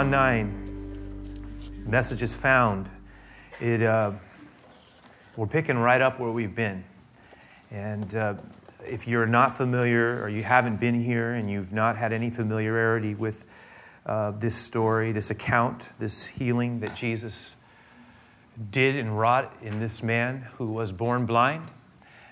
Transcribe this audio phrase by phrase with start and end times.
[0.00, 2.88] John 9, message is found.
[3.60, 4.12] It, uh,
[5.36, 6.84] we're picking right up where we've been.
[7.70, 8.36] And uh,
[8.86, 13.14] if you're not familiar or you haven't been here and you've not had any familiarity
[13.14, 13.44] with
[14.06, 17.56] uh, this story, this account, this healing that Jesus
[18.70, 21.68] did and wrought in this man who was born blind,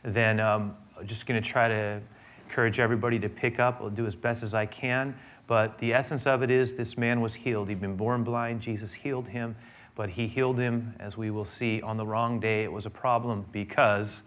[0.03, 2.01] then um, I'm just going to try to
[2.47, 3.83] encourage everybody to pick up.
[3.83, 5.15] I'll do as best as I can.
[5.49, 7.71] But the essence of it is this man was healed.
[7.71, 8.61] He'd been born blind.
[8.61, 9.57] Jesus healed him,
[9.97, 12.65] but he healed him, as we will see, on the wrong day.
[12.65, 14.25] It was a problem because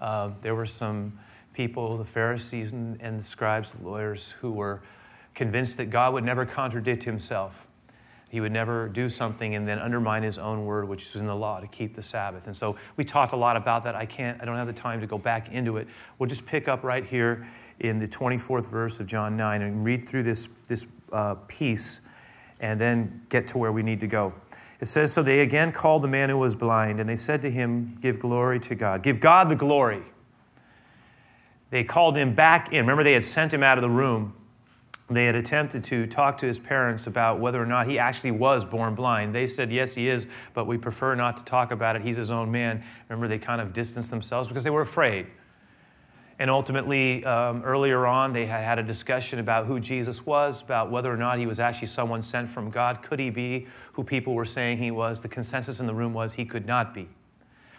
[0.00, 1.18] uh, there were some
[1.52, 4.82] people, the Pharisees and, and the scribes, the lawyers, who were
[5.34, 7.66] convinced that God would never contradict himself.
[8.30, 11.36] He would never do something and then undermine his own word, which is in the
[11.36, 12.46] law, to keep the Sabbath.
[12.46, 13.94] And so we talked a lot about that.
[13.94, 15.86] I can't, I don't have the time to go back into it.
[16.18, 17.46] We'll just pick up right here
[17.82, 22.02] in the 24th verse of John 9 and read through this, this uh, piece
[22.60, 24.32] and then get to where we need to go.
[24.80, 27.50] It says, So they again called the man who was blind, and they said to
[27.50, 29.02] him, Give glory to God.
[29.02, 30.02] Give God the glory.
[31.70, 32.80] They called him back in.
[32.80, 34.34] Remember, they had sent him out of the room
[35.14, 38.64] they had attempted to talk to his parents about whether or not he actually was
[38.64, 39.34] born blind.
[39.34, 42.02] They said, yes, he is, but we prefer not to talk about it.
[42.02, 42.82] He's his own man.
[43.08, 45.26] Remember, they kind of distanced themselves because they were afraid.
[46.42, 50.90] And ultimately, um, earlier on, they had had a discussion about who Jesus was, about
[50.90, 53.00] whether or not he was actually someone sent from God.
[53.00, 55.20] Could he be who people were saying he was?
[55.20, 57.08] The consensus in the room was he could not be,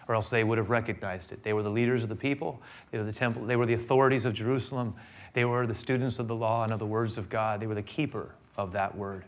[0.08, 1.44] or else they would have recognized it.
[1.44, 2.62] They were the leaders of the people,
[2.92, 4.96] they were the temple, they were the authorities of Jerusalem.
[5.34, 7.60] They were the students of the law and of the words of God.
[7.60, 9.26] They were the keeper of that word.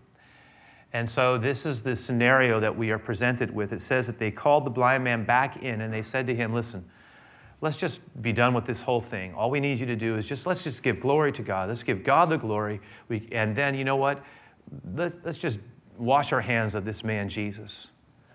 [0.94, 3.74] And so, this is the scenario that we are presented with.
[3.74, 6.54] It says that they called the blind man back in and they said to him,
[6.54, 6.86] Listen,
[7.66, 9.34] let's just be done with this whole thing.
[9.34, 11.68] All we need you to do is just, let's just give glory to God.
[11.68, 12.80] Let's give God the glory.
[13.10, 14.24] We, and then, you know what?
[14.94, 15.60] Let, let's just
[15.98, 17.90] wash our hands of this man, Jesus.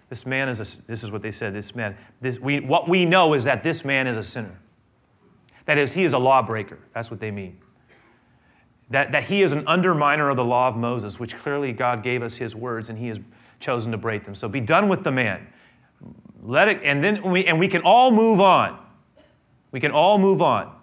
[0.08, 3.04] This man is a, this is what they said, this man, this, we, what we
[3.04, 4.58] know is that this man is a sinner.
[5.66, 6.80] That is, he is a lawbreaker.
[6.92, 7.60] That's what they mean.
[8.90, 12.22] That, that he is an underminer of the law of Moses, which clearly God gave
[12.22, 13.20] us his words and he has
[13.60, 14.34] chosen to break them.
[14.34, 15.46] So be done with the man.
[16.42, 18.89] Let it, and then we, and we can all move on.
[19.72, 20.74] We can all move on.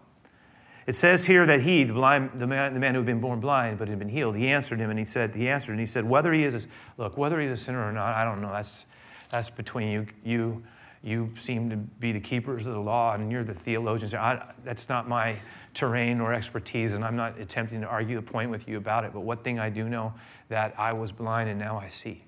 [0.85, 3.41] It says here that he, the, blind, the, man, the man who had been born
[3.41, 5.85] blind but had been healed, he answered him and he said, he answered and he
[5.85, 8.51] said, whether he is, a, look, whether he's a sinner or not, I don't know.
[8.51, 8.85] That's,
[9.29, 10.63] that's between you, you
[11.03, 14.13] you seem to be the keepers of the law and you're the theologians.
[14.13, 15.37] I, that's not my
[15.73, 19.13] terrain or expertise, and I'm not attempting to argue a point with you about it.
[19.13, 20.13] But one thing I do know
[20.49, 22.23] that I was blind and now I see.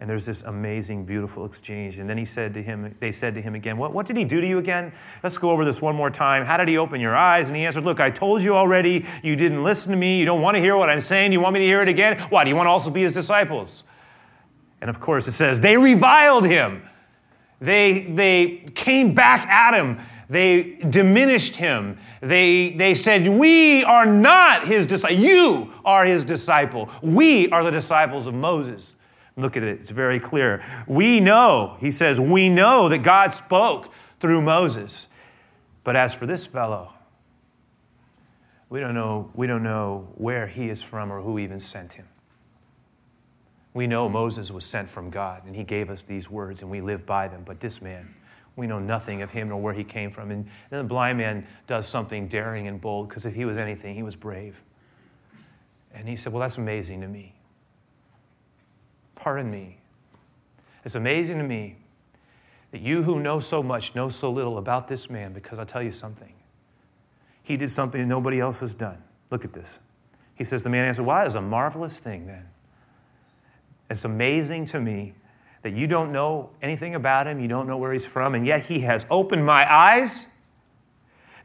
[0.00, 1.98] And there's this amazing, beautiful exchange.
[1.98, 4.24] And then he said to him, they said to him again, what, what did he
[4.24, 4.92] do to you again?
[5.24, 6.44] Let's go over this one more time.
[6.44, 7.48] How did he open your eyes?
[7.48, 9.04] And he answered, Look, I told you already.
[9.24, 10.20] You didn't listen to me.
[10.20, 11.32] You don't want to hear what I'm saying.
[11.32, 12.20] You want me to hear it again?
[12.30, 12.44] Why?
[12.44, 13.82] Do you want to also be his disciples?
[14.80, 16.82] And of course, it says, They reviled him.
[17.60, 19.98] They, they came back at him.
[20.30, 21.98] They diminished him.
[22.20, 25.16] They, they said, We are not his disciple.
[25.18, 26.88] You are his disciple.
[27.02, 28.94] We are the disciples of Moses.
[29.38, 30.64] Look at it, it's very clear.
[30.88, 35.06] We know, he says, we know that God spoke through Moses.
[35.84, 36.92] But as for this fellow,
[38.68, 42.06] we don't know, we don't know where he is from or who even sent him.
[43.74, 46.80] We know Moses was sent from God and he gave us these words and we
[46.80, 47.44] live by them.
[47.46, 48.12] But this man,
[48.56, 50.32] we know nothing of him nor where he came from.
[50.32, 53.94] And then the blind man does something daring and bold because if he was anything,
[53.94, 54.60] he was brave.
[55.94, 57.37] And he said, Well, that's amazing to me.
[59.18, 59.78] Pardon me.
[60.84, 61.76] It's amazing to me
[62.70, 65.82] that you who know so much know so little about this man because I'll tell
[65.82, 66.32] you something.
[67.42, 69.02] He did something that nobody else has done.
[69.32, 69.80] Look at this.
[70.36, 71.26] He says, The man answered, Why?
[71.26, 72.48] It's a marvelous thing then.
[73.90, 75.14] It's amazing to me
[75.62, 78.66] that you don't know anything about him, you don't know where he's from, and yet
[78.66, 80.26] he has opened my eyes.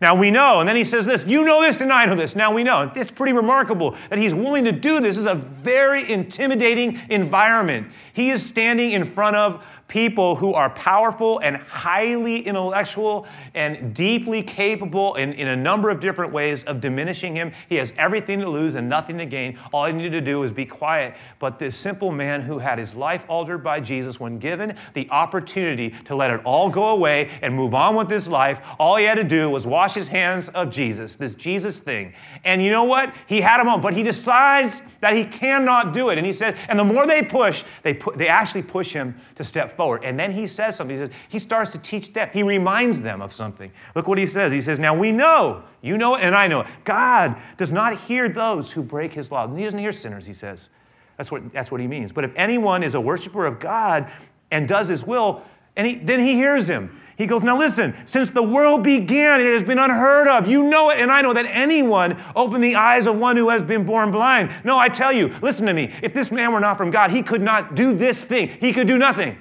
[0.04, 2.36] Now we know, and then he says this, you know this and I know this.
[2.36, 2.92] Now we know.
[2.94, 5.16] It's pretty remarkable that he's willing to do this.
[5.16, 7.88] This is a very intimidating environment.
[8.12, 14.42] He is standing in front of people who are powerful and highly intellectual and deeply
[14.42, 17.52] capable in, in a number of different ways of diminishing him.
[17.70, 19.60] He has everything to lose and nothing to gain.
[19.72, 21.16] All he needed to do was be quiet.
[21.40, 25.92] But this simple man who had his life altered by Jesus, when given the opportunity
[26.06, 29.16] to let it all go away and move on with his life, all he had
[29.16, 32.14] to do was wash his hands of Jesus, this Jesus thing.
[32.44, 33.14] And you know what?
[33.28, 36.18] He had him on, but he decides that he cannot do it.
[36.18, 39.44] And he said, and the more they push, they, pu- they actually push him to
[39.44, 40.04] step forward.
[40.04, 40.96] And then he says something.
[40.96, 42.30] He says, he starts to teach them.
[42.34, 43.72] He reminds them of something.
[43.96, 44.52] Look what he says.
[44.52, 46.66] He says, Now we know, you know it, and I know.
[46.84, 49.48] God does not hear those who break his law.
[49.48, 50.70] He doesn't hear sinners, he says.
[51.18, 52.12] That's what, that's what he means.
[52.12, 54.12] But if anyone is a worshiper of God
[54.52, 55.44] and does his will,
[55.76, 57.00] and he, then he hears him.
[57.18, 60.48] He goes, Now listen, since the world began, it has been unheard of.
[60.48, 63.62] You know it, and I know that anyone opened the eyes of one who has
[63.62, 64.52] been born blind.
[64.64, 65.94] No, I tell you, listen to me.
[66.02, 68.88] If this man were not from God, he could not do this thing, he could
[68.88, 69.38] do nothing.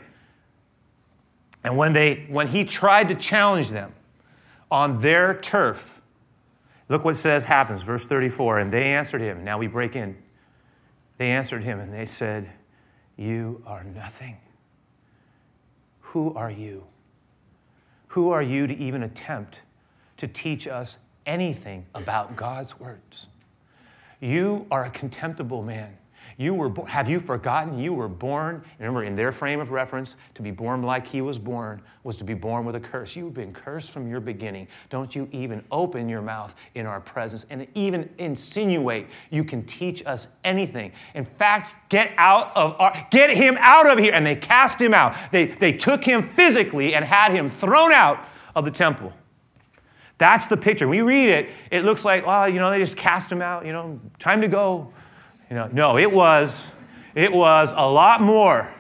[1.64, 3.92] And when, they, when he tried to challenge them
[4.70, 6.00] on their turf,
[6.88, 8.58] look what says happens, verse 34.
[8.58, 9.44] And they answered him.
[9.44, 10.16] Now we break in.
[11.18, 12.50] They answered him and they said,
[13.16, 14.38] You are nothing.
[16.00, 16.84] Who are you?
[18.08, 19.60] Who are you to even attempt
[20.18, 23.28] to teach us anything about God's words?
[24.20, 25.96] You are a contemptible man.
[26.36, 28.64] You were, have you forgotten you were born?
[28.78, 32.24] Remember, in their frame of reference, to be born like he was born was to
[32.24, 33.14] be born with a curse.
[33.14, 34.68] You've been cursed from your beginning.
[34.90, 40.04] Don't you even open your mouth in our presence and even insinuate you can teach
[40.06, 40.92] us anything.
[41.14, 44.12] In fact, get out of our, get him out of here.
[44.12, 45.16] And they cast him out.
[45.30, 48.18] They, they took him physically and had him thrown out
[48.54, 49.12] of the temple.
[50.18, 50.86] That's the picture.
[50.86, 53.66] When we read it, it looks like, well, you know, they just cast him out,
[53.66, 54.92] you know, time to go.
[55.52, 56.66] You know, no, it was,
[57.14, 58.72] it was a lot more.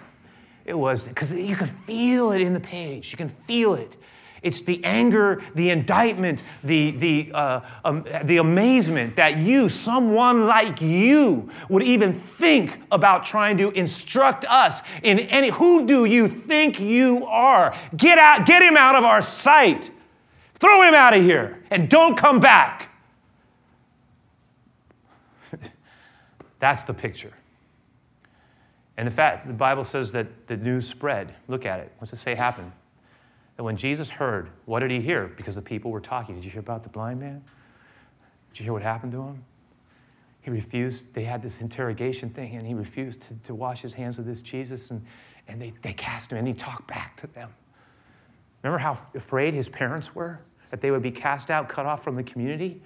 [0.64, 3.12] It was, because you can feel it in the page.
[3.12, 3.94] You can feel it.
[4.40, 10.80] It's the anger, the indictment, the, the, uh, um, the amazement that you, someone like
[10.80, 15.50] you, would even think about trying to instruct us in any.
[15.50, 17.76] Who do you think you are?
[17.94, 19.90] Get out, get him out of our sight.
[20.54, 22.91] Throw him out of here and don't come back.
[26.62, 27.32] That's the picture.
[28.96, 31.34] And in fact, the Bible says that the news spread.
[31.48, 31.90] Look at it.
[31.98, 32.70] What's it say happened?
[33.56, 35.26] That when Jesus heard, what did he hear?
[35.26, 36.36] Because the people were talking.
[36.36, 37.42] Did you hear about the blind man?
[38.52, 39.44] Did you hear what happened to him?
[40.42, 41.12] He refused.
[41.14, 44.40] They had this interrogation thing, and he refused to, to wash his hands of this
[44.40, 45.04] Jesus, and,
[45.48, 47.50] and they, they cast him, and he talked back to them.
[48.62, 50.38] Remember how afraid his parents were
[50.70, 52.80] that they would be cast out, cut off from the community?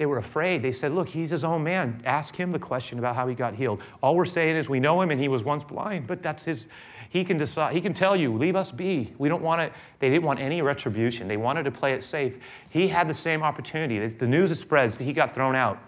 [0.00, 0.62] They were afraid.
[0.62, 2.00] They said, Look, he's his own man.
[2.06, 3.82] Ask him the question about how he got healed.
[4.02, 6.68] All we're saying is we know him and he was once blind, but that's his.
[7.10, 7.74] He can decide.
[7.74, 9.12] He can tell you, leave us be.
[9.18, 9.74] We don't want it.
[9.98, 11.28] They didn't want any retribution.
[11.28, 12.38] They wanted to play it safe.
[12.70, 14.06] He had the same opportunity.
[14.06, 14.96] The news spreads.
[14.96, 15.78] He got thrown out.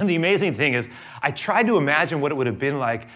[0.00, 0.88] And the amazing thing is,
[1.22, 3.06] I tried to imagine what it would have been like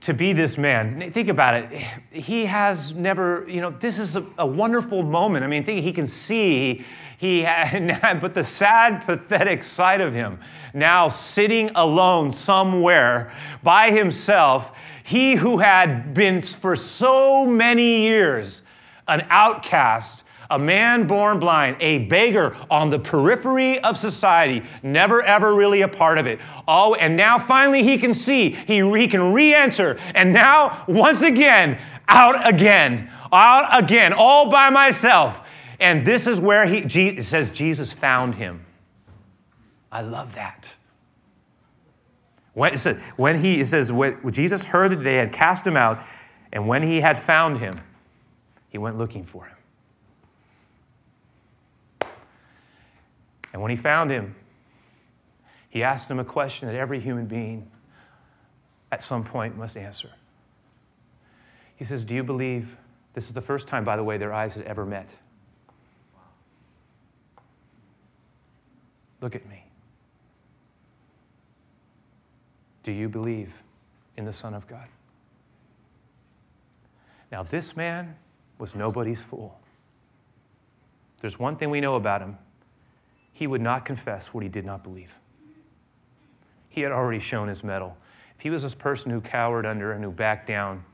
[0.00, 1.12] to be this man.
[1.12, 1.70] Think about it.
[2.10, 5.44] He has never, you know, this is a, a wonderful moment.
[5.44, 6.82] I mean, think he can see
[7.24, 10.38] he had, but the sad, pathetic side of him,
[10.74, 13.32] now sitting alone somewhere
[13.62, 14.72] by himself,
[15.02, 18.62] he who had been for so many years
[19.08, 25.54] an outcast, a man born blind, a beggar on the periphery of society, never ever
[25.54, 26.38] really a part of it.
[26.68, 31.22] Oh, and now finally he can see, he, he can re enter, and now once
[31.22, 35.43] again, out again, out again, all by myself.
[35.80, 38.64] And this is where he it says Jesus found him.
[39.90, 40.74] I love that.
[42.52, 45.76] When, it says, when he it says when Jesus heard that they had cast him
[45.76, 46.00] out,
[46.52, 47.80] and when he had found him,
[48.68, 49.56] he went looking for him.
[53.52, 54.34] And when he found him,
[55.68, 57.70] he asked him a question that every human being
[58.90, 60.10] at some point must answer.
[61.76, 62.76] He says, Do you believe?
[63.14, 65.08] This is the first time, by the way, their eyes had ever met.
[69.20, 69.64] Look at me.
[72.82, 73.52] Do you believe
[74.16, 74.86] in the Son of God?
[77.32, 78.16] Now, this man
[78.58, 79.58] was nobody's fool.
[81.20, 82.38] There's one thing we know about him
[83.32, 85.16] he would not confess what he did not believe.
[86.68, 87.96] He had already shown his mettle.
[88.36, 90.84] If he was this person who cowered under and who backed down,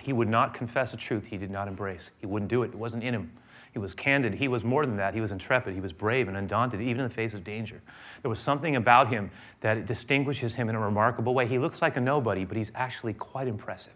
[0.00, 2.10] he would not confess a truth he did not embrace.
[2.18, 3.32] He wouldn't do it, it wasn't in him.
[3.78, 4.34] He was candid.
[4.34, 5.14] He was more than that.
[5.14, 5.72] He was intrepid.
[5.72, 7.80] He was brave and undaunted, even in the face of danger.
[8.22, 9.30] There was something about him
[9.60, 11.46] that distinguishes him in a remarkable way.
[11.46, 13.92] He looks like a nobody, but he's actually quite impressive.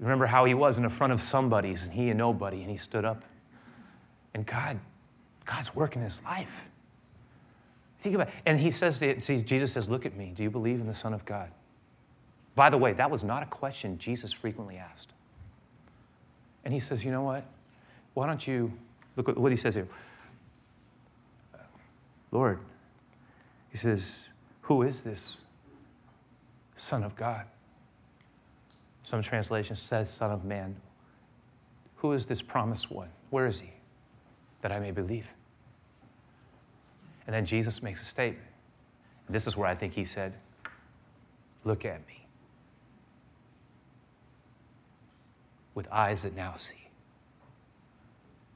[0.00, 2.76] Remember how he was in the front of somebody's and he a nobody, and he
[2.76, 3.22] stood up.
[4.34, 4.80] And God,
[5.44, 6.64] God's working his life.
[8.00, 8.34] Think about it.
[8.44, 10.32] And he says, to, see, Jesus says, Look at me.
[10.34, 11.52] Do you believe in the Son of God?
[12.56, 15.12] By the way, that was not a question Jesus frequently asked.
[16.64, 17.44] And he says, You know what?
[18.14, 18.72] Why don't you
[19.16, 19.88] look at what he says here?
[22.30, 22.58] Lord,
[23.70, 24.30] he says,
[24.62, 25.44] Who is this
[26.76, 27.46] Son of God?
[29.02, 30.76] Some translation says Son of Man.
[31.96, 33.08] Who is this promised one?
[33.30, 33.72] Where is he?
[34.62, 35.30] That I may believe.
[37.26, 38.48] And then Jesus makes a statement.
[39.26, 40.34] And this is where I think he said,
[41.64, 42.26] Look at me.
[45.74, 46.81] With eyes that now see.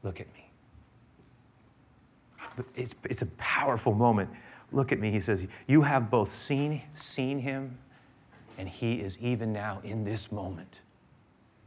[0.06, 0.48] Look at me.
[2.76, 4.30] It's, it's a powerful moment.
[4.70, 5.44] Look at me, he says.
[5.66, 7.76] You have both seen, seen him,
[8.56, 10.78] and he is even now in this moment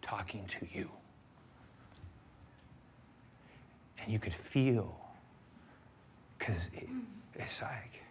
[0.02, 0.90] talking to you.
[4.02, 4.98] And you could feel,
[6.38, 6.88] because it,
[7.36, 8.04] it's like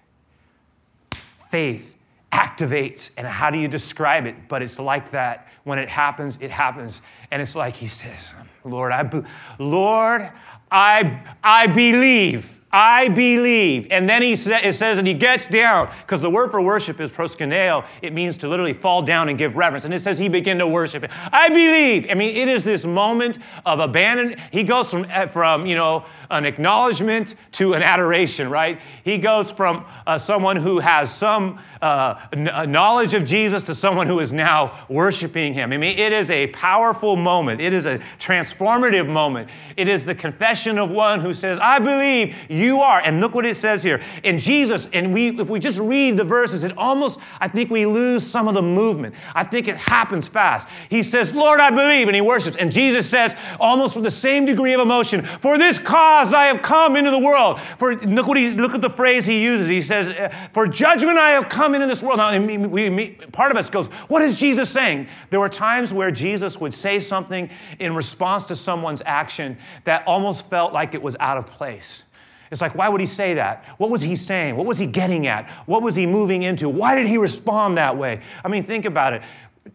[1.51, 1.97] faith
[2.33, 3.11] activates.
[3.17, 4.49] And how do you describe it?
[4.49, 5.49] But it's like that.
[5.65, 7.03] When it happens, it happens.
[7.31, 8.33] And it's like he says,
[8.65, 9.25] Lord, I,
[9.59, 10.31] Lord,
[10.71, 12.61] I, I believe.
[12.71, 13.87] I believe.
[13.91, 17.01] And then he sa- it says and he gets down, because the word for worship
[17.01, 17.85] is proskuneo.
[18.03, 19.85] It means to literally fall down and give reverence.
[19.85, 21.11] And it says he began to worship.
[21.33, 22.07] I believe.
[22.11, 24.39] I mean, it is this moment of abandon.
[24.53, 28.81] He goes from, eh, from you know, an acknowledgement to an adoration, right?
[29.03, 34.07] He goes from uh, someone who has some uh, n- knowledge of Jesus to someone
[34.07, 35.73] who is now worshiping him.
[35.73, 37.63] I mean, it is a powerful moment.
[37.63, 39.49] It is a transformative moment.
[39.77, 43.01] It is the confession of one who says, I believe you are.
[43.01, 44.03] And look what it says here.
[44.23, 47.87] In Jesus, and we, if we just read the verses, it almost, I think we
[47.87, 49.15] lose some of the movement.
[49.35, 50.69] I think it happens fast.
[50.91, 52.57] He says, Lord, I believe, and he worships.
[52.57, 56.63] And Jesus says, almost with the same degree of emotion, For this cause I have
[56.63, 57.61] come into the world.
[57.79, 59.69] For look what he look at the phrase he uses.
[59.69, 62.19] He says, uh, For judgment I have come into this world.
[62.19, 65.09] Now, we, we, part of us goes, What is Jesus saying?
[65.31, 70.49] There were times where Jesus would say something in response to someone's action that almost
[70.49, 72.05] felt like it was out of place.
[72.51, 73.65] It's like, why would he say that?
[73.79, 74.57] What was he saying?
[74.57, 75.49] What was he getting at?
[75.67, 76.69] What was he moving into?
[76.69, 78.21] Why did he respond that way?
[78.45, 79.23] I mean, think about it.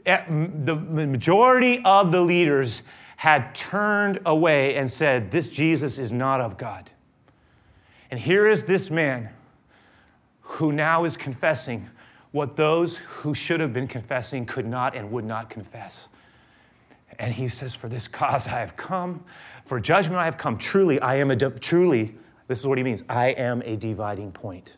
[0.05, 2.83] Eh, the majority of the leaders
[3.15, 6.89] had turned away and said, This Jesus is not of God.
[8.09, 9.29] And here is this man
[10.41, 11.89] who now is confessing
[12.31, 16.09] what those who should have been confessing could not and would not confess.
[17.19, 19.23] And he says, For this cause I have come,
[19.65, 20.57] for judgment I have come.
[20.57, 22.15] Truly, I am a, truly,
[22.47, 24.75] this is what he means I am a dividing point.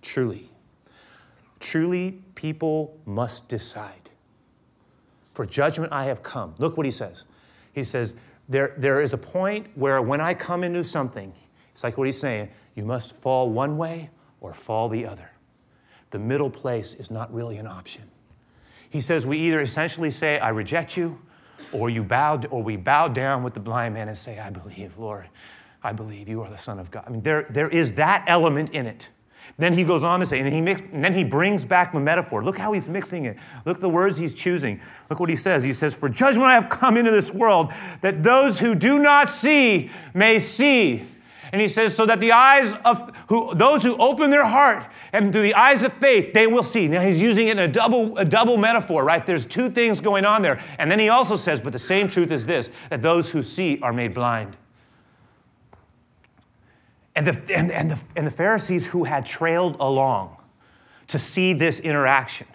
[0.00, 0.48] Truly.
[1.60, 4.10] Truly, people must decide.
[5.34, 6.54] For judgment I have come.
[6.58, 7.24] Look what he says.
[7.72, 8.14] He says,
[8.48, 11.32] there, there is a point where when I come into something,
[11.72, 15.30] it's like what he's saying, you must fall one way or fall the other.
[16.10, 18.04] The middle place is not really an option.
[18.90, 21.18] He says we either essentially say, I reject you,
[21.72, 24.98] or you bow, or we bow down with the blind man and say, I believe,
[24.98, 25.28] Lord,
[25.82, 27.04] I believe you are the Son of God.
[27.06, 29.08] I mean, there, there is that element in it.
[29.58, 32.00] Then he goes on to say, and, he mix, and then he brings back the
[32.00, 32.44] metaphor.
[32.44, 33.36] Look how he's mixing it.
[33.64, 34.80] Look the words he's choosing.
[35.10, 35.62] Look what he says.
[35.62, 39.28] He says, For judgment I have come into this world, that those who do not
[39.28, 41.04] see may see.
[41.52, 45.30] And he says, so that the eyes of who, those who open their heart and
[45.30, 46.88] through the eyes of faith, they will see.
[46.88, 49.24] Now he's using it in a double, a double metaphor, right?
[49.24, 50.62] There's two things going on there.
[50.78, 53.78] And then he also says, but the same truth is this that those who see
[53.82, 54.56] are made blind.
[57.14, 60.38] And the, and, and, the, and the Pharisees who had trailed along
[61.08, 62.46] to see this interaction,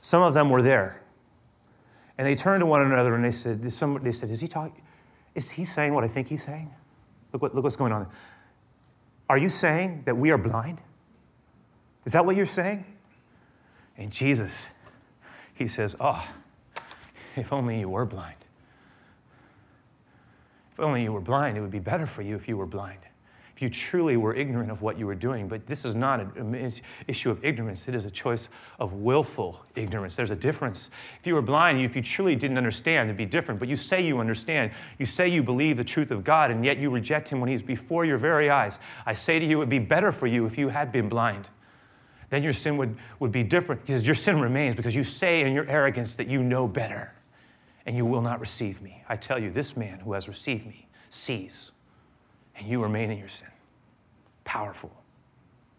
[0.00, 1.02] some of them were there.
[2.16, 3.70] And they turned to one another and they said, they
[4.12, 4.82] said, Is he talking?
[5.34, 6.72] Is he saying what I think he's saying?
[7.32, 8.06] Look, what, look what's going on.
[9.28, 10.80] Are you saying that we are blind?
[12.04, 12.84] Is that what you're saying?
[13.96, 14.70] And Jesus,
[15.54, 16.26] he says, Oh,
[17.36, 18.36] if only you were blind.
[20.72, 23.05] If only you were blind, it would be better for you if you were blind
[23.56, 25.48] if you truly were ignorant of what you were doing.
[25.48, 30.14] But this is not an issue of ignorance, it is a choice of willful ignorance.
[30.14, 30.90] There's a difference.
[31.18, 33.58] If you were blind, if you truly didn't understand, it'd be different.
[33.58, 36.76] But you say you understand, you say you believe the truth of God, and yet
[36.76, 38.78] you reject Him when He's before your very eyes.
[39.06, 41.48] I say to you, it would be better for you if you had been blind.
[42.28, 45.54] Then your sin would, would be different because your sin remains because you say in
[45.54, 47.10] your arrogance that you know better
[47.86, 49.02] and you will not receive me.
[49.08, 51.72] I tell you, this man who has received me sees
[52.56, 53.48] and you remain in your sin.
[54.44, 54.92] Powerful.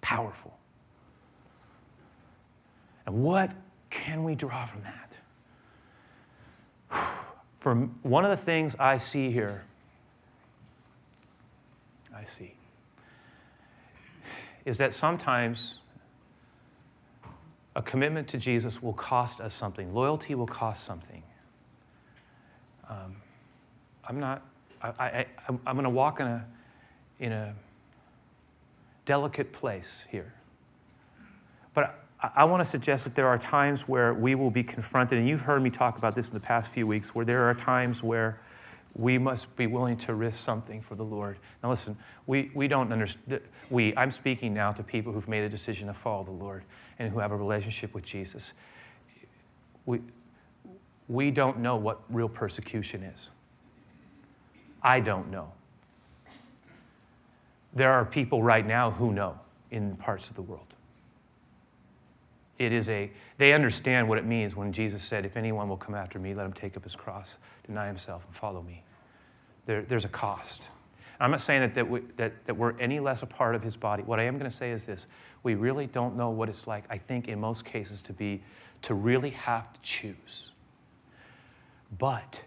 [0.01, 0.57] Powerful.
[3.05, 3.51] And what
[3.89, 5.17] can we draw from that?
[7.59, 9.65] From one of the things I see here,
[12.15, 12.53] I see,
[14.63, 15.79] is that sometimes
[17.75, 19.93] a commitment to Jesus will cost us something.
[19.93, 21.23] Loyalty will cost something.
[22.89, 23.17] Um,
[24.07, 24.45] I'm not,
[24.81, 26.45] I, I, I'm going to walk in a,
[27.19, 27.53] in a
[29.05, 30.33] delicate place here.
[31.73, 35.17] But I, I want to suggest that there are times where we will be confronted,
[35.17, 37.53] and you've heard me talk about this in the past few weeks, where there are
[37.53, 38.39] times where
[38.95, 41.37] we must be willing to risk something for the Lord.
[41.61, 41.95] Now, listen,
[42.25, 43.41] we, we don't understand.
[43.69, 46.63] We, I'm speaking now to people who've made a decision to follow the Lord
[46.97, 48.53] and who have a relationship with Jesus.
[49.85, 50.01] We,
[51.07, 53.29] we don't know what real persecution is.
[54.81, 55.51] I don't know.
[57.77, 60.73] There are people right now who know in parts of the world.
[62.57, 65.93] It is a, they understand what it means when Jesus said, If anyone will come
[65.93, 68.81] after me, let him take up his cross, deny himself, and follow me.
[69.67, 70.63] There, there's a cost.
[71.19, 73.75] I'm not saying that, that, we, that, that we're any less a part of his
[73.75, 74.01] body.
[74.01, 75.05] What I am going to say is this
[75.43, 78.41] we really don't know what it's like, I think, in most cases, to be,
[78.81, 80.49] to really have to choose.
[81.99, 82.41] But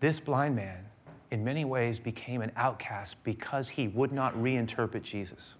[0.00, 0.84] this blind man,
[1.32, 5.54] in many ways, became an outcast because he would not reinterpret Jesus.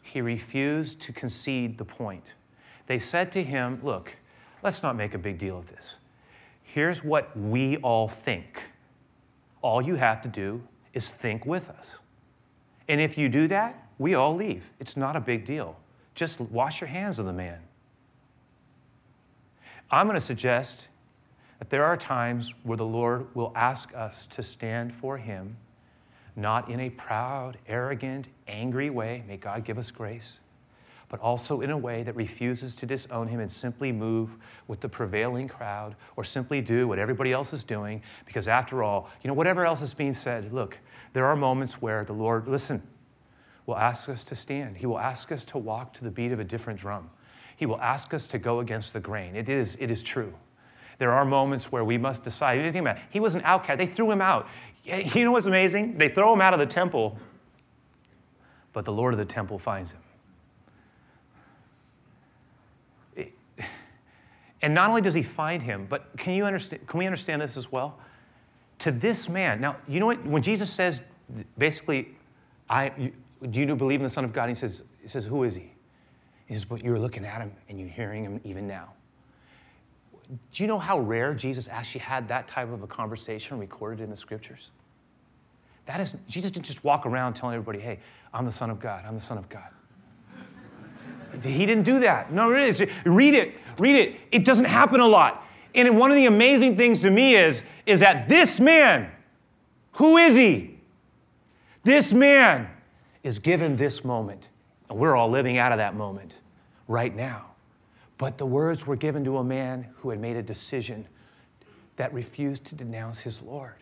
[0.00, 2.34] He refused to concede the point.
[2.86, 4.16] They said to him, Look,
[4.62, 5.96] let's not make a big deal of this.
[6.62, 8.62] Here's what we all think.
[9.60, 10.62] All you have to do
[10.94, 11.98] is think with us.
[12.86, 14.70] And if you do that, we all leave.
[14.78, 15.76] It's not a big deal.
[16.14, 17.58] Just wash your hands of the man.
[19.90, 20.86] I'm going to suggest
[21.58, 25.56] that there are times where the Lord will ask us to stand for Him,
[26.36, 29.24] not in a proud, arrogant, angry way.
[29.26, 30.38] May God give us grace.
[31.08, 34.36] But also in a way that refuses to disown him and simply move
[34.66, 38.02] with the prevailing crowd or simply do what everybody else is doing.
[38.26, 40.76] Because after all, you know, whatever else is being said, look,
[41.12, 42.82] there are moments where the Lord, listen,
[43.66, 44.76] will ask us to stand.
[44.76, 47.08] He will ask us to walk to the beat of a different drum.
[47.56, 49.36] He will ask us to go against the grain.
[49.36, 50.34] It is, it is true.
[50.98, 52.60] There are moments where we must decide.
[52.62, 53.02] Think about it.
[53.10, 53.78] He was an outcast.
[53.78, 54.48] They threw him out.
[54.84, 55.98] You know what's amazing?
[55.98, 57.18] They throw him out of the temple,
[58.72, 60.00] but the Lord of the temple finds him.
[64.62, 67.56] And not only does he find him, but can, you understand, can we understand this
[67.56, 67.98] as well?
[68.80, 70.24] To this man, now, you know what?
[70.24, 71.00] When Jesus says,
[71.58, 72.16] basically,
[72.68, 73.12] I,
[73.50, 74.48] do you believe in the Son of God?
[74.48, 75.72] He says, he says, Who is he?
[76.46, 78.92] He says, But you're looking at him and you're hearing him even now.
[80.28, 84.10] Do you know how rare Jesus actually had that type of a conversation recorded in
[84.10, 84.70] the scriptures?
[85.86, 88.00] That is, Jesus didn't just walk around telling everybody, hey,
[88.34, 89.70] I'm the Son of God, I'm the Son of God.
[91.44, 92.32] he didn't do that.
[92.32, 92.90] No, really.
[93.04, 94.20] Read it, read it.
[94.32, 95.46] It doesn't happen a lot.
[95.74, 99.10] And one of the amazing things to me is, is that this man,
[99.92, 100.78] who is he?
[101.84, 102.68] This man
[103.22, 104.48] is given this moment.
[104.88, 106.34] And we're all living out of that moment
[106.88, 107.55] right now.
[108.18, 111.06] But the words were given to a man who had made a decision
[111.96, 113.74] that refused to denounce his Lord.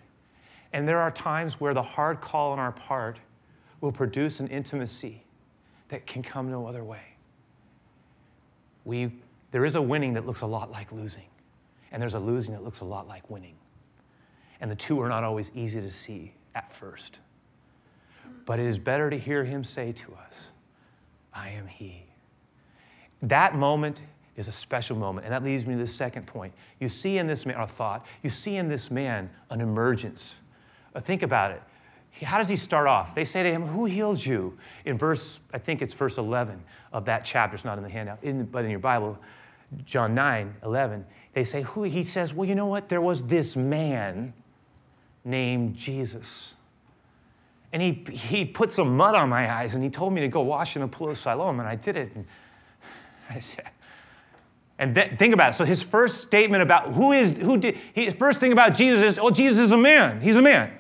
[0.73, 3.21] And there are times where the hard call on our part
[3.81, 5.23] will produce an intimacy
[5.89, 7.03] that can come no other way.
[8.85, 9.13] We,
[9.53, 11.29] there is a winning that looks a lot like losing,
[11.93, 13.55] and there's a losing that looks a lot like winning.
[14.61, 17.21] And the two are not always easy to see at first.
[18.47, 20.51] But it is better to hear him say to us,
[21.33, 22.05] I am he.
[23.23, 24.01] That moment
[24.37, 25.27] is a special moment.
[25.27, 26.53] And that leads me to the second point.
[26.81, 30.41] You see in this man, a thought, you see in this man an emergence.
[30.95, 31.63] Uh, think about it.
[32.23, 33.15] How does he start off?
[33.15, 34.57] They say to him, Who healed you?
[34.85, 37.55] In verse, I think it's verse 11 of that chapter.
[37.55, 39.19] It's not in the handout, in, but in your Bible,
[39.85, 41.05] John 9, 11.
[41.33, 41.83] They say, Who?
[41.83, 42.89] He says, Well, you know what?
[42.89, 44.33] There was this man
[45.25, 46.55] named Jesus.
[47.73, 50.43] And he, he put some mud on my eyes and he told me to go
[50.43, 52.15] wash in the pool of Siloam, and I did it.
[52.15, 52.25] And
[53.31, 53.69] I said,
[54.79, 55.55] and th- think about it.
[55.55, 59.19] So his first statement about who is who did his first thing about Jesus is,
[59.19, 60.21] oh, Jesus is a man.
[60.21, 60.71] He's a man.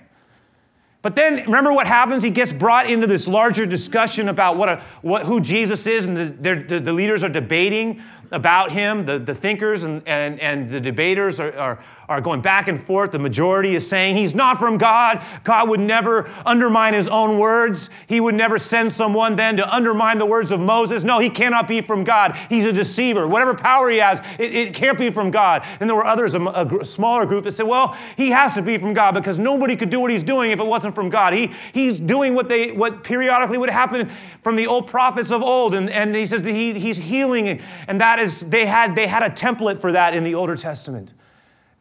[1.04, 2.22] But then remember what happens?
[2.22, 6.16] He gets brought into this larger discussion about what, a, what who Jesus is, and
[6.16, 9.06] the, the, the leaders are debating about him.
[9.06, 13.12] The, the thinkers and, and, and the debaters are, are, are going back and forth.
[13.12, 15.24] The majority is saying he's not from God.
[15.42, 17.90] God would never undermine his own words.
[18.06, 21.04] He would never send someone then to undermine the words of Moses.
[21.04, 22.36] No, he cannot be from God.
[22.48, 23.26] He's a deceiver.
[23.26, 25.64] Whatever power he has, it, it can't be from God.
[25.80, 28.76] And there were others, a, a, smaller group, that said, well, he has to be
[28.78, 31.32] from God because nobody could do what he's doing if it wasn't from God.
[31.32, 34.10] He, he's doing what, they, what periodically would happen
[34.42, 35.74] from the old prophets of old.
[35.74, 39.22] And, and he says that he, he's healing, and that is, they had, they had
[39.22, 41.12] a template for that in the Older Testament.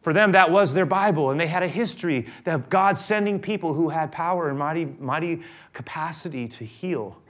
[0.02, 3.72] For them, that was their Bible, and they had a history of God sending people
[3.72, 5.42] who had power and mighty, mighty
[5.72, 7.22] capacity to heal.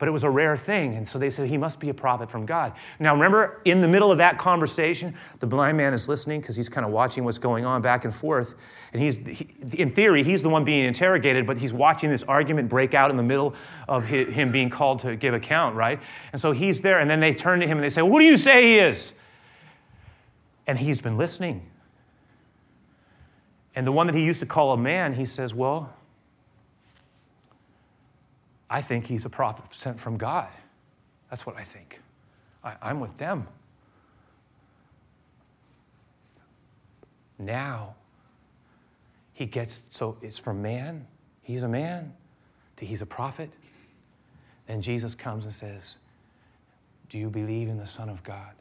[0.00, 2.30] But it was a rare thing, and so they said he must be a prophet
[2.30, 2.72] from God.
[2.98, 6.70] Now, remember, in the middle of that conversation, the blind man is listening because he's
[6.70, 8.54] kind of watching what's going on back and forth.
[8.94, 12.70] And he's, he, in theory, he's the one being interrogated, but he's watching this argument
[12.70, 13.54] break out in the middle
[13.88, 16.00] of him being called to give account, right?
[16.32, 18.24] And so he's there, and then they turn to him and they say, Who do
[18.24, 19.12] you say he is?
[20.66, 21.68] And he's been listening
[23.74, 25.94] And the one that he used to call a man, he says, Well,
[28.70, 30.48] I think he's a prophet sent from God.
[31.28, 32.00] That's what I think.
[32.62, 33.48] I, I'm with them.
[37.36, 37.96] Now,
[39.32, 41.06] he gets, so it's from man,
[41.42, 42.14] he's a man,
[42.76, 43.50] to he's a prophet.
[44.66, 45.96] Then Jesus comes and says,
[47.08, 48.52] Do you believe in the Son of God?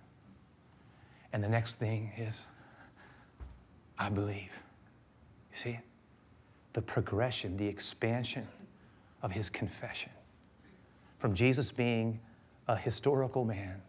[1.34, 2.48] And the next thing is,
[4.00, 4.52] I believe.
[5.52, 5.80] You see?
[6.74, 8.48] The progression, the expansion
[9.21, 10.12] of his confession.
[11.17, 12.19] From Jesus being
[12.67, 13.82] a historical man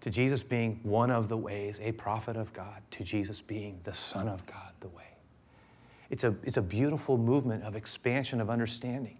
[0.00, 3.92] to Jesus being one of the ways, a prophet of God, to Jesus being the
[3.92, 5.02] Son of God, the way.
[6.10, 9.18] It's a, it's a beautiful movement of expansion of understanding.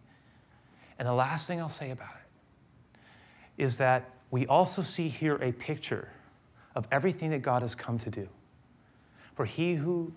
[0.99, 3.01] And the last thing I'll say about it
[3.63, 6.09] is that we also see here a picture
[6.75, 8.29] of everything that God has come to do.
[9.35, 10.13] For he who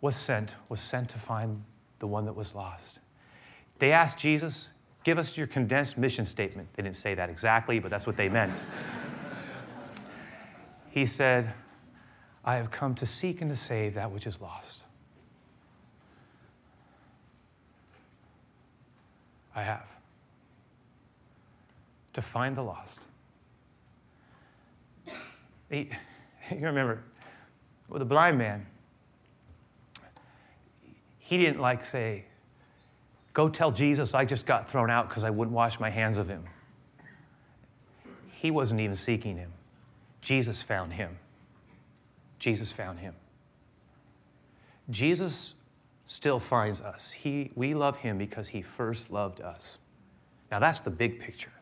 [0.00, 1.62] was sent was sent to find
[1.98, 3.00] the one that was lost.
[3.78, 4.68] They asked Jesus,
[5.04, 6.68] Give us your condensed mission statement.
[6.74, 8.62] They didn't say that exactly, but that's what they meant.
[10.90, 11.54] he said,
[12.44, 14.80] I have come to seek and to save that which is lost.
[19.54, 19.86] I have.
[22.12, 23.00] To find the lost.
[25.70, 25.90] He,
[26.50, 27.02] you remember,
[27.88, 28.66] with the blind man,
[31.18, 32.24] he didn't like say,
[33.38, 36.28] Go tell Jesus I just got thrown out because I wouldn't wash my hands of
[36.28, 36.42] him.
[38.32, 39.52] He wasn't even seeking him.
[40.20, 41.16] Jesus found him.
[42.40, 43.14] Jesus found him.
[44.90, 45.54] Jesus
[46.04, 47.12] still finds us.
[47.12, 49.78] He, we love him because he first loved us.
[50.50, 51.52] Now, that's the big picture.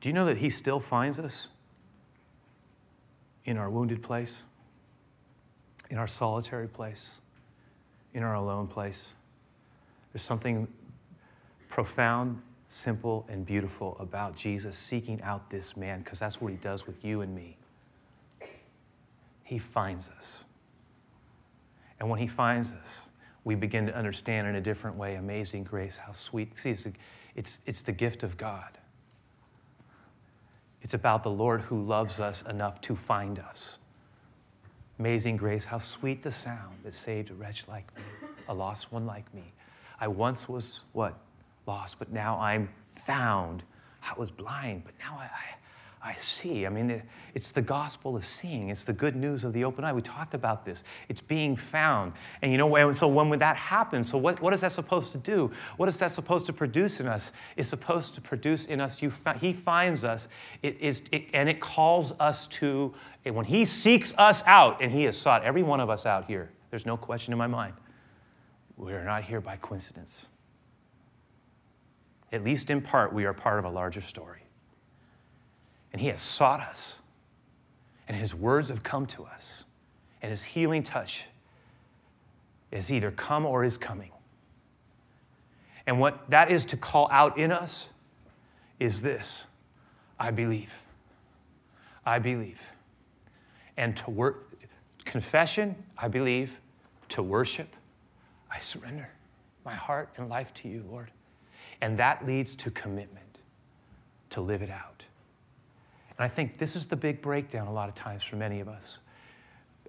[0.00, 1.48] Do you know that he still finds us
[3.44, 4.44] in our wounded place,
[5.90, 7.10] in our solitary place,
[8.14, 9.12] in our alone place?
[10.12, 10.68] There's something
[11.68, 16.86] profound, simple, and beautiful about Jesus seeking out this man because that's what he does
[16.86, 17.56] with you and me.
[19.42, 20.44] He finds us.
[21.98, 23.02] And when he finds us,
[23.44, 26.56] we begin to understand in a different way amazing grace, how sweet.
[26.58, 26.86] See, it's,
[27.34, 28.78] it's, it's the gift of God.
[30.82, 33.78] It's about the Lord who loves us enough to find us.
[34.98, 38.02] Amazing grace, how sweet the sound that saved a wretch like me,
[38.48, 39.44] a lost one like me.
[40.02, 41.16] I once was what?
[41.64, 42.68] Lost, but now I'm
[43.06, 43.62] found.
[44.02, 46.66] I was blind, but now I, I, I see.
[46.66, 47.00] I mean,
[47.34, 48.70] it's the gospel of seeing.
[48.70, 49.92] It's the good news of the open eye.
[49.92, 50.82] We talked about this.
[51.08, 52.14] It's being found.
[52.42, 54.02] And you know, and so when would that happen?
[54.02, 55.52] so what, what is that supposed to do?
[55.76, 57.30] What is that supposed to produce in us?
[57.56, 60.26] It's supposed to produce in us, you, he finds us,
[60.64, 65.04] it is, it, and it calls us to, when he seeks us out, and he
[65.04, 67.74] has sought every one of us out here, there's no question in my mind
[68.76, 70.26] we are not here by coincidence.
[72.32, 74.40] At least in part, we are part of a larger story.
[75.92, 76.94] And He has sought us,
[78.08, 79.64] and His words have come to us,
[80.22, 81.24] and His healing touch
[82.70, 84.10] is either come or is coming.
[85.86, 87.86] And what that is to call out in us
[88.80, 89.42] is this
[90.18, 90.72] I believe.
[92.04, 92.60] I believe.
[93.76, 94.50] And to work,
[95.04, 96.60] confession, I believe.
[97.10, 97.68] To worship,
[98.52, 99.08] I surrender
[99.64, 101.10] my heart and life to you, Lord.
[101.80, 103.38] And that leads to commitment
[104.30, 105.04] to live it out.
[106.18, 108.68] And I think this is the big breakdown a lot of times for many of
[108.68, 108.98] us.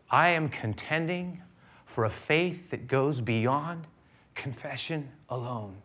[0.10, 1.41] I am contending
[1.86, 3.88] for a faith that goes beyond
[4.36, 5.76] confession alone,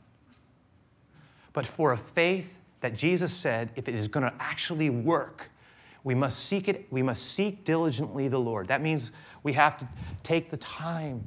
[1.52, 5.50] but for a faith that Jesus said, if it is going to actually work,
[6.04, 8.68] we must seek it, we must seek diligently the Lord.
[8.68, 9.10] That means
[9.42, 9.88] we have to
[10.22, 11.26] take the time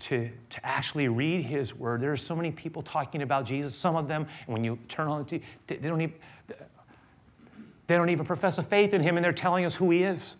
[0.00, 2.00] to, to actually read his word.
[2.00, 3.74] There are so many people talking about Jesus.
[3.74, 6.14] Some of them, when you turn on the TV, they don't even,
[7.86, 10.34] they don't even profess a faith in him and they're telling us who he is.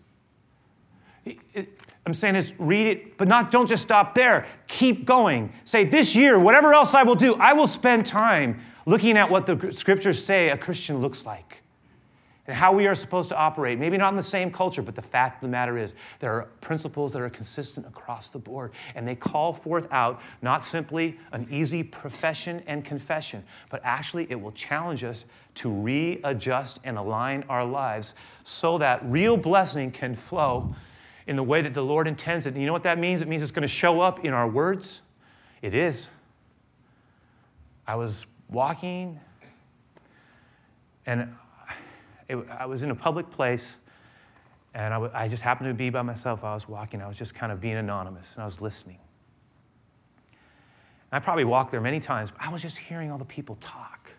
[2.05, 4.47] I'm saying is read it, but not don't just stop there.
[4.67, 5.53] Keep going.
[5.65, 9.45] Say, this year, whatever else I will do, I will spend time looking at what
[9.45, 11.61] the scriptures say a Christian looks like
[12.47, 13.77] and how we are supposed to operate.
[13.77, 16.47] Maybe not in the same culture, but the fact of the matter is there are
[16.59, 21.47] principles that are consistent across the board, and they call forth out not simply an
[21.51, 27.65] easy profession and confession, but actually it will challenge us to readjust and align our
[27.65, 30.73] lives so that real blessing can flow
[31.27, 32.53] in the way that the Lord intends it.
[32.53, 33.21] And you know what that means?
[33.21, 35.01] It means it's going to show up in our words.
[35.61, 36.09] It is.
[37.85, 39.19] I was walking
[41.05, 41.35] and
[42.31, 43.75] it, I was in a public place,
[44.73, 46.43] and I, w- I just happened to be by myself.
[46.43, 47.01] I was walking.
[47.01, 48.99] I was just kind of being anonymous, and I was listening.
[51.11, 54.11] I probably walked there many times, but I was just hearing all the people talk.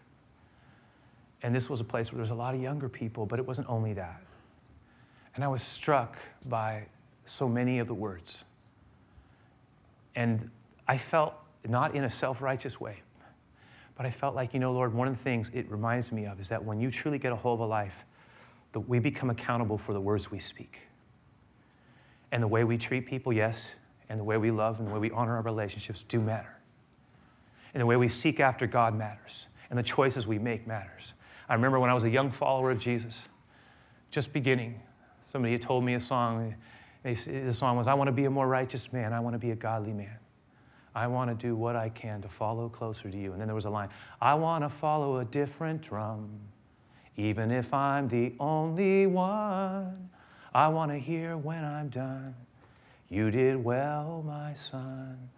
[1.42, 3.46] And this was a place where there was a lot of younger people, but it
[3.46, 4.22] wasn't only that.
[5.35, 6.85] And I was struck by
[7.25, 8.44] so many of the words.
[10.14, 10.51] And
[10.87, 11.35] I felt,
[11.66, 13.01] not in a self righteous way,
[13.94, 16.40] but I felt like, you know, Lord, one of the things it reminds me of
[16.40, 18.05] is that when you truly get a hold of a life,
[18.72, 20.81] that we become accountable for the words we speak.
[22.31, 23.66] And the way we treat people, yes,
[24.09, 26.57] and the way we love and the way we honor our relationships do matter.
[27.74, 29.46] And the way we seek after God matters.
[29.68, 31.12] And the choices we make matters.
[31.48, 33.20] I remember when I was a young follower of Jesus,
[34.11, 34.81] just beginning,
[35.24, 36.55] somebody had told me a song.
[37.05, 39.12] The song was, I want to be a more righteous man.
[39.12, 40.16] I want to be a godly man.
[40.94, 43.33] I want to do what I can to follow closer to you.
[43.33, 43.88] And then there was a line,
[44.20, 46.28] I want to follow a different drum,
[47.16, 50.11] even if I'm the only one.
[50.55, 52.35] I want to hear when I'm done.
[53.09, 55.31] You did well, my son.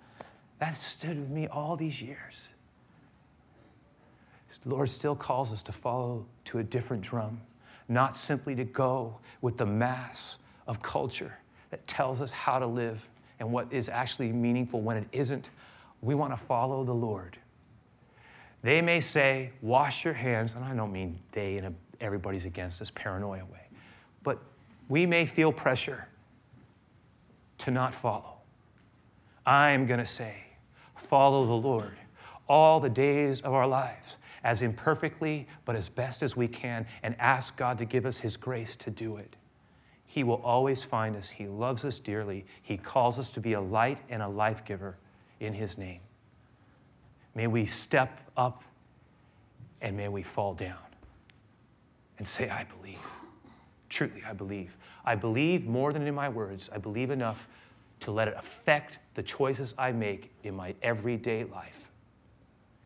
[0.58, 2.48] That stood with me all these years.
[4.62, 7.40] The Lord still calls us to follow to a different drum,
[7.88, 10.36] not simply to go with the mass
[10.66, 11.36] of culture
[11.70, 13.06] that tells us how to live
[13.40, 15.48] and what is actually meaningful when it isn't.
[16.02, 17.38] We want to follow the Lord.
[18.62, 22.90] They may say, wash your hands, and I don't mean they and everybody's against this
[22.90, 23.68] paranoia way,
[24.22, 24.38] but
[24.88, 26.08] we may feel pressure
[27.58, 28.34] to not follow.
[29.46, 30.34] I'm going to say,
[30.96, 31.96] follow the Lord
[32.48, 37.16] all the days of our lives as imperfectly, but as best as we can, and
[37.18, 39.36] ask God to give us His grace to do it.
[40.14, 41.28] He will always find us.
[41.28, 42.46] He loves us dearly.
[42.62, 44.96] He calls us to be a light and a life giver
[45.40, 45.98] in His name.
[47.34, 48.62] May we step up
[49.80, 50.78] and may we fall down
[52.18, 53.00] and say, I believe.
[53.88, 54.76] Truly, I believe.
[55.04, 56.70] I believe more than in my words.
[56.72, 57.48] I believe enough
[57.98, 61.90] to let it affect the choices I make in my everyday life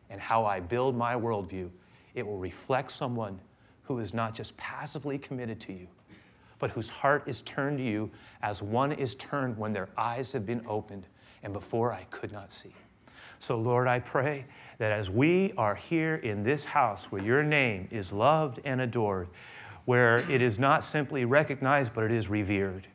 [0.09, 1.69] and how I build my worldview.
[2.15, 3.39] It will reflect someone
[3.83, 5.87] who is not just passively committed to you,
[6.59, 10.45] but whose heart is turned to you as one is turned when their eyes have
[10.45, 11.07] been opened
[11.43, 12.73] and before I could not see.
[13.39, 14.45] So, Lord, I pray
[14.77, 19.29] that as we are here in this house where your name is loved and adored,
[19.85, 22.85] where it is not simply recognized, but it is revered.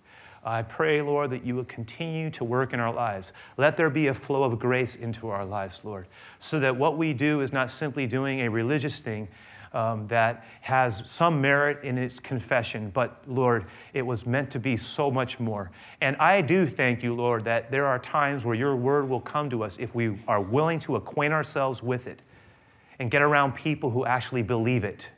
[0.44, 3.32] I pray, Lord, that you will continue to work in our lives.
[3.56, 6.06] Let there be a flow of grace into our lives, Lord,
[6.38, 9.28] so that what we do is not simply doing a religious thing,
[9.74, 14.76] um, that has some merit in its confession, but Lord, it was meant to be
[14.76, 15.70] so much more.
[16.00, 19.50] And I do thank you, Lord, that there are times where your word will come
[19.50, 22.22] to us if we are willing to acquaint ourselves with it
[22.98, 25.10] and get around people who actually believe it.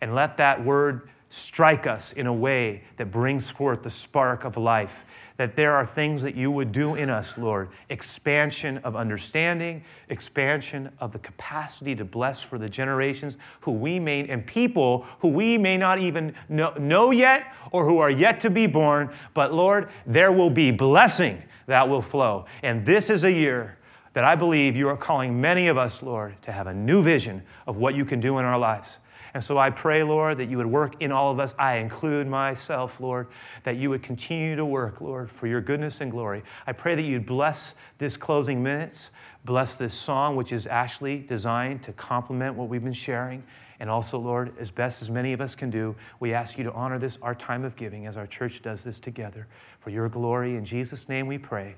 [0.00, 4.56] And let that word strike us in a way that brings forth the spark of
[4.56, 5.04] life
[5.36, 7.70] that there are things that you would do in us, Lord.
[7.88, 14.28] Expansion of understanding, expansion of the capacity to bless for the generations who we may,
[14.28, 18.50] and people who we may not even know, know yet or who are yet to
[18.50, 19.10] be born.
[19.34, 22.46] But Lord, there will be blessing that will flow.
[22.62, 23.76] And this is a year
[24.12, 27.42] that I believe you are calling many of us, Lord, to have a new vision
[27.66, 28.98] of what you can do in our lives.
[29.34, 31.54] And so I pray, Lord, that you would work in all of us.
[31.58, 33.26] I include myself, Lord,
[33.64, 36.44] that you would continue to work, Lord, for your goodness and glory.
[36.68, 39.10] I pray that you'd bless this closing minutes,
[39.44, 43.42] bless this song, which is actually designed to complement what we've been sharing.
[43.80, 46.72] And also, Lord, as best as many of us can do, we ask you to
[46.72, 49.48] honor this, our time of giving, as our church does this together.
[49.80, 51.74] For your glory, in Jesus' name we pray.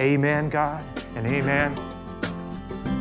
[0.00, 0.82] Amen, God,
[1.14, 2.93] and amen.